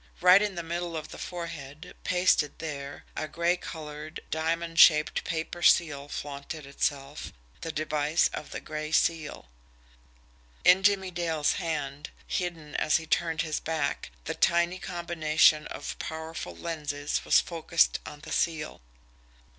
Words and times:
Right 0.19 0.41
in 0.41 0.55
the 0.55 0.63
middle 0.63 0.97
of 0.97 1.09
the 1.09 1.19
forehead, 1.19 1.93
pasted 2.03 2.57
there, 2.57 3.05
a 3.15 3.27
gray 3.27 3.55
colored, 3.55 4.19
diamond 4.31 4.79
shaped 4.79 5.23
paper 5.23 5.61
seal 5.61 6.07
flaunted 6.07 6.65
itself 6.65 7.31
the 7.61 7.71
device 7.71 8.27
of 8.33 8.49
the 8.49 8.61
Gray 8.61 8.91
Seal. 8.91 9.45
In 10.65 10.81
Jimmie 10.81 11.11
Dale' 11.11 11.43
hand, 11.43 12.09
hidden 12.25 12.75
as 12.77 12.97
he 12.97 13.05
turned 13.05 13.43
his 13.43 13.59
back, 13.59 14.09
the 14.23 14.33
tiny 14.33 14.79
combination 14.79 15.67
of 15.67 15.99
powerful 15.99 16.55
lenses 16.57 17.23
was 17.23 17.39
focused 17.39 17.99
on 18.03 18.21
the 18.21 18.31
seal. 18.31 18.81